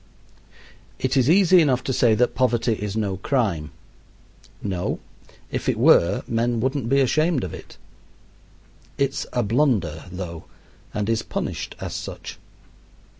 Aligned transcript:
It 0.97 1.15
is 1.15 1.29
easy 1.29 1.61
enough 1.61 1.83
to 1.83 1.93
say 1.93 2.15
that 2.15 2.33
poverty 2.33 2.73
is 2.73 2.97
no 2.97 3.17
crime. 3.17 3.69
No; 4.63 4.99
if 5.51 5.69
it 5.69 5.77
were 5.77 6.23
men 6.27 6.59
wouldn't 6.59 6.89
be 6.89 7.01
ashamed 7.01 7.43
of 7.43 7.53
it. 7.53 7.77
It's 8.97 9.27
a 9.31 9.43
blunder, 9.43 10.05
though, 10.11 10.45
and 10.91 11.07
is 11.07 11.21
punished 11.21 11.75
as 11.79 11.93
such. 11.93 12.39